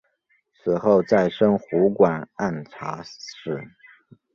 [0.55, 3.67] 此后再升湖广按察使。